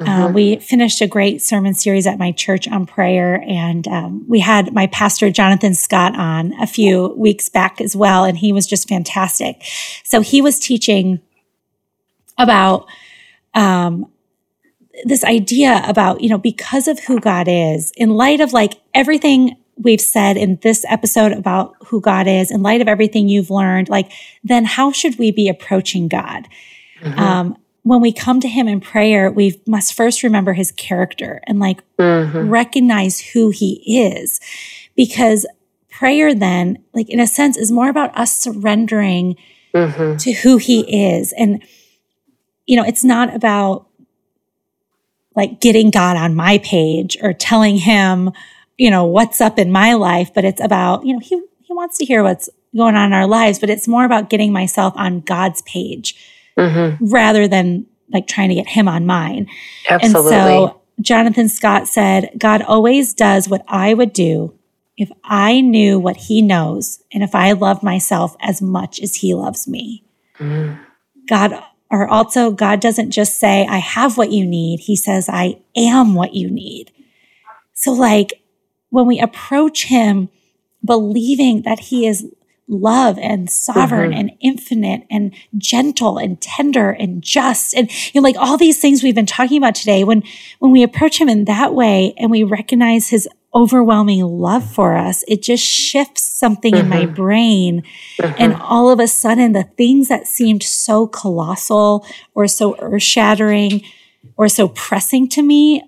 [0.00, 0.22] Uh, mm-hmm.
[0.22, 4.40] Uh, we finished a great sermon series at my church on prayer, and um, we
[4.40, 8.66] had my pastor Jonathan Scott on a few weeks back as well, and he was
[8.66, 9.62] just fantastic.
[10.02, 11.20] So he was teaching
[12.36, 12.86] about
[13.54, 14.10] um,
[15.04, 19.56] this idea about you know because of who God is, in light of like everything
[19.76, 23.88] we've said in this episode about who God is, in light of everything you've learned,
[23.88, 24.10] like
[24.42, 26.48] then how should we be approaching God?
[27.04, 27.18] Mm-hmm.
[27.18, 31.60] Um, when we come to him in prayer, we must first remember his character and
[31.60, 32.48] like mm-hmm.
[32.48, 34.40] recognize who he is.
[34.96, 35.46] Because
[35.90, 39.36] prayer then, like in a sense, is more about us surrendering
[39.74, 40.16] mm-hmm.
[40.16, 41.34] to who he is.
[41.38, 41.62] And,
[42.66, 43.86] you know, it's not about
[45.36, 48.32] like getting God on my page or telling him,
[48.78, 51.98] you know, what's up in my life, but it's about, you know, he, he wants
[51.98, 55.20] to hear what's going on in our lives, but it's more about getting myself on
[55.20, 57.04] God's page mm-hmm.
[57.06, 59.48] rather than like trying to get him on mine.
[59.88, 60.34] Absolutely.
[60.34, 64.54] And so Jonathan Scott said, God always does what I would do
[64.96, 69.34] if I knew what he knows and if I loved myself as much as he
[69.34, 70.04] loves me.
[70.38, 70.80] Mm-hmm.
[71.28, 74.80] God, or also, God doesn't just say, I have what you need.
[74.80, 76.92] He says, I am what you need.
[77.72, 78.42] So, like,
[78.90, 80.28] when we approach him
[80.84, 82.26] believing that he is
[82.68, 84.20] love and sovereign mm-hmm.
[84.20, 89.02] and infinite and gentle and tender and just and you know like all these things
[89.02, 90.22] we've been talking about today when
[90.60, 95.22] when we approach him in that way and we recognize his overwhelming love for us
[95.28, 96.84] it just shifts something mm-hmm.
[96.84, 97.14] in my mm-hmm.
[97.14, 97.82] brain
[98.18, 98.34] mm-hmm.
[98.38, 103.82] and all of a sudden the things that seemed so colossal or so earth-shattering
[104.38, 105.82] or so pressing to me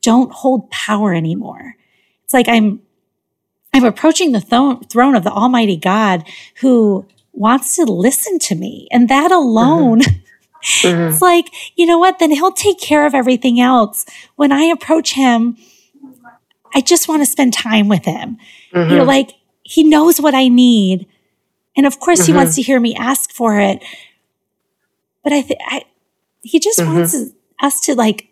[0.00, 1.76] don't hold power anymore
[2.24, 2.80] it's like i'm
[3.72, 6.26] I'm approaching the th- throne of the Almighty God
[6.60, 8.88] who wants to listen to me.
[8.90, 10.86] And that alone, mm-hmm.
[10.88, 11.00] mm-hmm.
[11.12, 12.18] it's like, you know what?
[12.18, 14.04] Then he'll take care of everything else.
[14.36, 15.56] When I approach him,
[16.74, 18.38] I just want to spend time with him.
[18.72, 18.90] Mm-hmm.
[18.90, 19.08] You know, mm-hmm.
[19.08, 19.30] like
[19.62, 21.06] he knows what I need.
[21.76, 22.56] And of course, he wants mm-hmm.
[22.56, 23.82] to hear me ask for it.
[25.22, 25.60] But I think
[26.42, 26.94] he just mm-hmm.
[26.94, 27.16] wants
[27.60, 28.28] us to like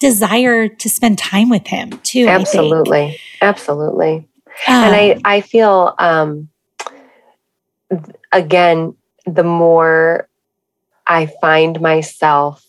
[0.00, 2.26] desire to spend time with him too.
[2.26, 3.18] Absolutely.
[3.42, 4.26] Absolutely
[4.66, 6.48] and I, um, I feel, um,
[8.32, 8.96] again,
[9.26, 10.28] the more
[11.06, 12.64] I find myself,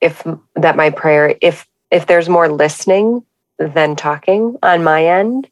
[0.00, 0.22] if
[0.56, 3.24] that my prayer, if, if there's more listening
[3.58, 5.48] than talking on my end,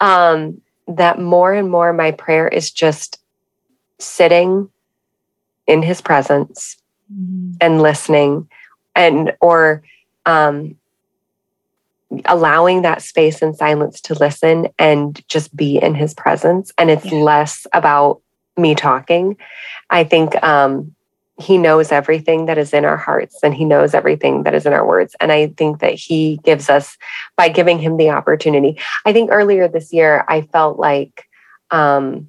[0.00, 3.20] um, that more and more my prayer is just
[3.98, 4.68] sitting
[5.66, 6.76] in his presence
[7.12, 7.52] mm-hmm.
[7.60, 8.48] and listening
[8.94, 9.82] and or
[10.24, 10.76] um,
[12.26, 16.72] allowing that space and silence to listen and just be in his presence.
[16.78, 17.18] And it's yeah.
[17.18, 18.20] less about
[18.56, 19.36] me talking.
[19.90, 20.94] I think um,
[21.38, 24.72] he knows everything that is in our hearts and he knows everything that is in
[24.72, 25.14] our words.
[25.20, 26.96] And I think that he gives us,
[27.36, 28.78] by giving him the opportunity.
[29.04, 31.28] I think earlier this year, I felt like,
[31.70, 32.28] um,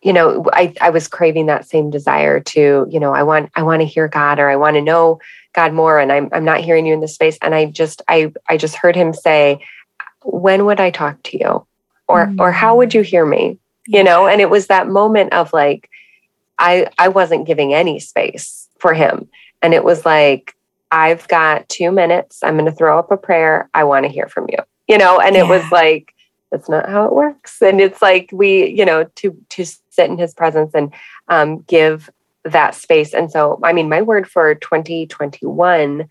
[0.00, 3.64] you know, I, I was craving that same desire to, you know, I want, I
[3.64, 5.18] want to hear God or I want to know
[5.58, 7.36] God more and I'm I'm not hearing you in this space.
[7.42, 9.60] And I just I I just heard him say,
[10.22, 11.66] when would I talk to you?
[12.06, 12.40] Or mm-hmm.
[12.40, 13.58] or how would you hear me?
[13.88, 15.90] You know, and it was that moment of like
[16.60, 19.28] I I wasn't giving any space for him.
[19.60, 20.54] And it was like,
[20.92, 22.44] I've got two minutes.
[22.44, 23.68] I'm gonna throw up a prayer.
[23.74, 24.58] I want to hear from you.
[24.86, 25.42] You know, and yeah.
[25.42, 26.14] it was like,
[26.52, 27.60] that's not how it works.
[27.60, 30.94] And it's like we, you know, to to sit in his presence and
[31.26, 32.08] um, give
[32.44, 33.14] that space.
[33.14, 36.08] And so, I mean, my word for 2021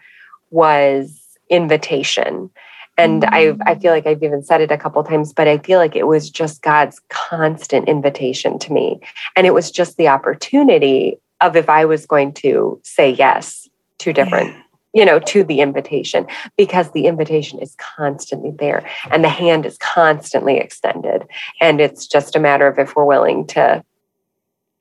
[0.49, 2.49] was invitation.
[2.97, 3.61] And mm-hmm.
[3.63, 5.95] I, I feel like I've even said it a couple times, but I feel like
[5.95, 8.99] it was just God's constant invitation to me.
[9.35, 13.69] And it was just the opportunity of if I was going to say yes
[13.99, 14.49] to different.
[14.49, 14.61] Yeah
[14.93, 16.25] you know, to the invitation
[16.57, 21.27] because the invitation is constantly there and the hand is constantly extended.
[21.61, 23.83] And it's just a matter of if we're willing to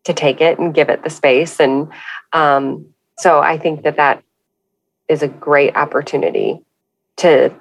[0.07, 1.61] to take it and give it the space.
[1.61, 1.88] And
[2.32, 2.86] um,
[3.18, 4.22] so I think that that
[5.09, 6.64] is a great opportunity
[7.18, 7.54] to.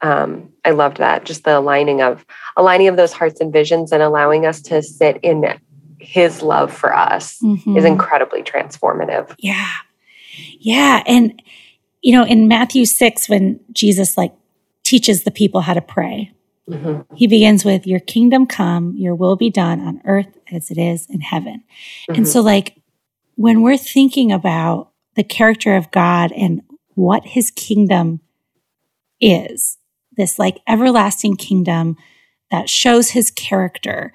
[0.00, 2.26] Um, I loved that, just the aligning of
[2.56, 5.44] aligning of those hearts and visions, and allowing us to sit in
[5.98, 7.76] His love for us mm-hmm.
[7.76, 9.34] is incredibly transformative.
[9.38, 9.72] Yeah,
[10.58, 11.40] yeah, and
[12.02, 14.34] you know, in Matthew six, when Jesus like
[14.82, 16.32] teaches the people how to pray.
[16.68, 17.14] Mm-hmm.
[17.14, 21.06] He begins with, Your kingdom come, your will be done on earth as it is
[21.10, 21.62] in heaven.
[22.08, 22.14] Mm-hmm.
[22.14, 22.76] And so, like,
[23.36, 26.62] when we're thinking about the character of God and
[26.94, 28.20] what his kingdom
[29.20, 29.78] is,
[30.16, 31.96] this like everlasting kingdom
[32.50, 34.12] that shows his character,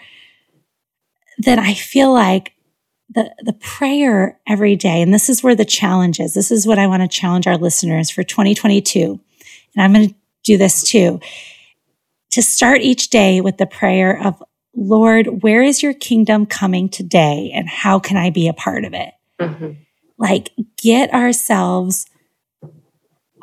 [1.37, 2.53] then I feel like
[3.09, 6.33] the, the prayer every day, and this is where the challenge is.
[6.33, 9.19] This is what I want to challenge our listeners for 2022.
[9.75, 11.19] And I'm going to do this too
[12.31, 14.41] to start each day with the prayer of,
[14.75, 17.51] Lord, where is your kingdom coming today?
[17.53, 19.13] And how can I be a part of it?
[19.39, 19.71] Mm-hmm.
[20.17, 22.05] Like, get ourselves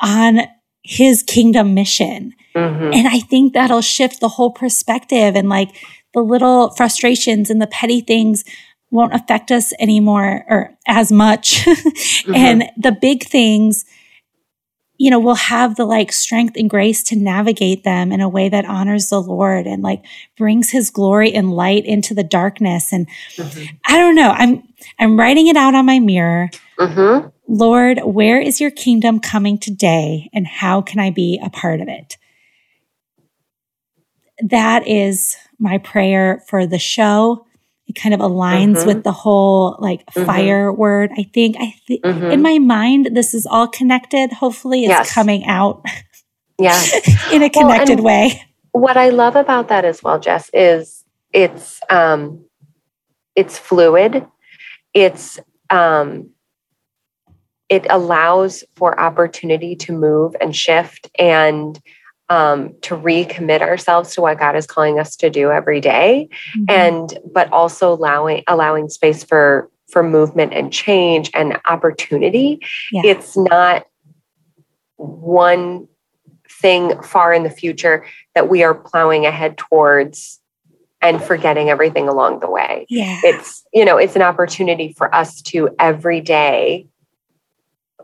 [0.01, 0.41] on
[0.83, 2.35] his kingdom mission.
[2.55, 2.93] Mm-hmm.
[2.93, 5.75] And I think that'll shift the whole perspective and like
[6.15, 8.45] the little frustrations and the petty things
[8.91, 11.57] won't affect us anymore or as much.
[11.65, 12.35] mm-hmm.
[12.35, 13.85] And the big things,
[14.99, 18.49] you know, we'll have the like strength and grace to navigate them in a way
[18.49, 20.05] that honors the Lord and like
[20.37, 22.93] brings his glory and light into the darkness.
[22.93, 23.77] And mm-hmm.
[23.87, 24.63] I don't know, I'm,
[24.99, 26.51] I'm writing it out on my mirror.
[26.79, 27.29] Mm-hmm.
[27.49, 31.89] Lord, where is your kingdom coming today and how can I be a part of
[31.89, 32.17] it?
[34.41, 37.46] That is my prayer for the show.
[37.87, 38.87] It kind of aligns mm-hmm.
[38.87, 40.25] with the whole like mm-hmm.
[40.25, 41.11] fire word.
[41.17, 42.31] I think I th- mm-hmm.
[42.31, 44.33] in my mind this is all connected.
[44.33, 45.13] Hopefully it's yes.
[45.13, 45.85] coming out.
[46.59, 46.83] Yeah.
[47.33, 48.43] in a connected well, way.
[48.73, 52.47] What I love about that as well, Jes, is it's um
[53.35, 54.27] it's fluid.
[54.95, 56.31] It's um
[57.69, 61.79] it allows for opportunity to move and shift and
[62.29, 66.65] um, to recommit ourselves to what God is calling us to do every day, mm-hmm.
[66.69, 72.61] and but also allowing allowing space for for movement and change and opportunity.
[72.93, 73.03] Yeah.
[73.05, 73.87] It's not
[74.97, 75.87] one
[76.49, 78.05] thing far in the future
[78.35, 80.41] that we are plowing ahead towards
[81.03, 82.87] and forgetting everything along the way.
[82.89, 83.21] Yeah.
[83.23, 86.87] It's, you know, it's an opportunity for us to every day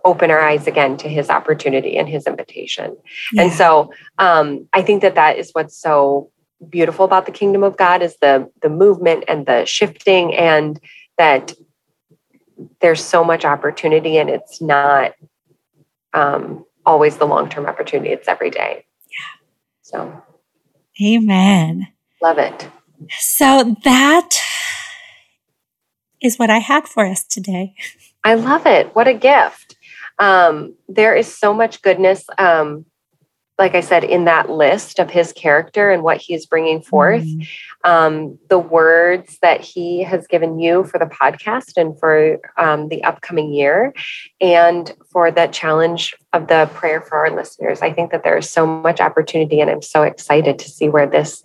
[0.04, 2.96] open our eyes again to his opportunity and his invitation.
[3.32, 3.42] Yeah.
[3.42, 6.30] And so um, I think that that is what's so
[6.68, 10.80] beautiful about the kingdom of God is the the movement and the shifting and
[11.18, 11.52] that
[12.80, 15.12] there's so much opportunity and it's not
[16.12, 18.84] um, always the long-term opportunity it's every day.
[19.08, 19.40] Yeah.
[19.82, 20.22] So.
[21.02, 21.88] Amen.
[22.20, 22.68] Love it.
[23.18, 24.28] So that
[26.20, 27.74] is what i had for us today.
[28.22, 28.94] I love it.
[28.94, 29.71] What a gift
[30.22, 32.86] um, there is so much goodness um,
[33.58, 37.24] like i said in that list of his character and what he is bringing forth.
[37.24, 37.90] Mm-hmm.
[37.90, 43.02] um, the words that he has given you for the podcast and for um, the
[43.02, 43.92] upcoming year
[44.40, 47.82] and for that challenge of the prayer for our listeners.
[47.82, 51.08] I think that there is so much opportunity and i'm so excited to see where
[51.08, 51.42] this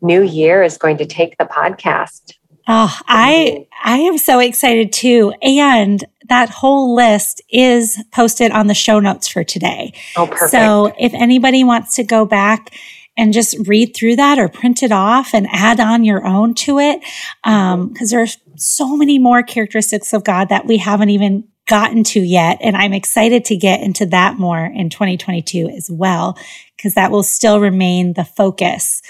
[0.00, 2.34] new year is going to take the podcast
[2.72, 5.34] Oh, I I am so excited too.
[5.42, 9.92] And that whole list is posted on the show notes for today.
[10.16, 10.52] Oh, perfect.
[10.52, 12.72] So if anybody wants to go back
[13.16, 16.78] and just read through that or print it off and add on your own to
[16.78, 17.00] it,
[17.42, 22.20] because um, there's so many more characteristics of God that we haven't even gotten to
[22.20, 22.58] yet.
[22.60, 26.38] And I'm excited to get into that more in 2022 as well,
[26.76, 29.02] because that will still remain the focus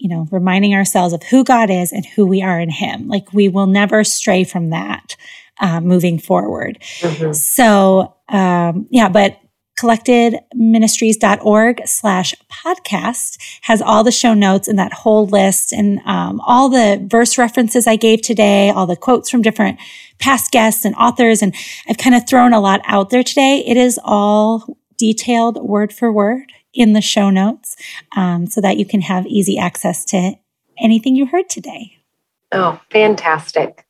[0.00, 3.06] you know, reminding ourselves of who God is and who we are in Him.
[3.06, 5.14] Like we will never stray from that
[5.60, 6.78] uh, moving forward.
[7.00, 7.32] Mm-hmm.
[7.32, 9.38] So, um, yeah, but
[9.78, 16.68] collectedministries.org slash podcast has all the show notes and that whole list and um, all
[16.68, 19.78] the verse references I gave today, all the quotes from different
[20.18, 21.40] past guests and authors.
[21.40, 21.54] And
[21.88, 23.64] I've kind of thrown a lot out there today.
[23.66, 27.76] It is all detailed word for word in the show notes
[28.16, 30.34] um, so that you can have easy access to
[30.78, 31.98] anything you heard today.
[32.52, 33.86] Oh, fantastic.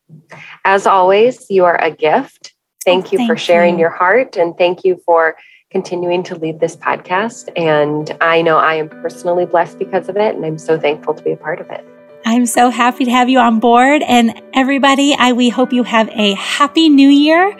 [0.64, 2.55] As always, you are a gift.
[2.85, 3.81] Thank oh, you thank for sharing you.
[3.81, 5.37] your heart and thank you for
[5.70, 7.49] continuing to lead this podcast.
[7.57, 11.22] And I know I am personally blessed because of it, and I'm so thankful to
[11.22, 11.87] be a part of it.
[12.26, 14.03] I'm so happy to have you on board.
[14.03, 17.57] And everybody, I we hope you have a happy new year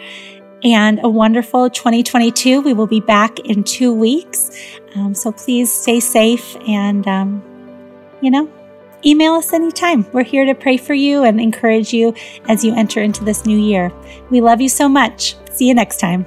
[0.65, 2.61] and a wonderful 2022.
[2.61, 4.51] We will be back in two weeks.
[4.97, 7.43] Um, so please stay safe and, um,
[8.21, 8.51] you know,
[9.05, 10.07] email us anytime.
[10.13, 12.15] We're here to pray for you and encourage you
[12.49, 13.93] as you enter into this new year.
[14.31, 15.37] We love you so much.
[15.53, 16.27] See you next time.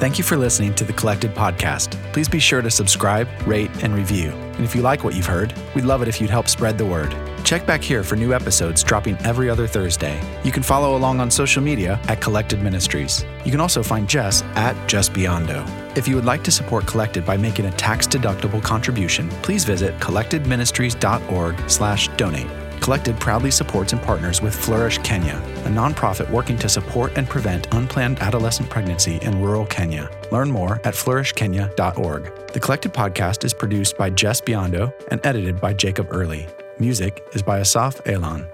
[0.00, 1.90] Thank you for listening to the Collected Podcast.
[2.14, 4.30] Please be sure to subscribe, rate, and review.
[4.30, 6.86] And if you like what you've heard, we'd love it if you'd help spread the
[6.86, 7.14] word.
[7.44, 10.18] Check back here for new episodes dropping every other Thursday.
[10.42, 13.26] You can follow along on social media at Collected Ministries.
[13.44, 15.10] You can also find Jes at Jes.
[15.94, 22.69] If you would like to support Collected by making a tax-deductible contribution, please visit collectedministries.org/donate.
[22.80, 27.72] Collected proudly supports and partners with Flourish Kenya, a nonprofit working to support and prevent
[27.74, 30.10] unplanned adolescent pregnancy in rural Kenya.
[30.32, 32.48] Learn more at flourishkenya.org.
[32.48, 36.46] The Collected podcast is produced by Jes Biondo and edited by Jacob Early.
[36.78, 38.46] Music is by Asaf Elon.